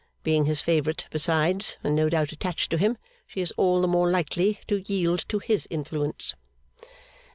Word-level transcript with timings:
Being 0.23 0.45
his 0.45 0.63
favourite, 0.63 1.05
besides, 1.11 1.77
and 1.83 1.95
no 1.95 2.09
doubt 2.09 2.31
attached 2.31 2.71
to 2.71 2.79
him, 2.79 2.97
she 3.27 3.39
is 3.39 3.53
all 3.55 3.81
the 3.81 3.87
more 3.87 4.09
likely 4.09 4.59
to 4.67 4.81
yield 4.91 5.23
to 5.27 5.37
his 5.37 5.67
influence. 5.69 6.33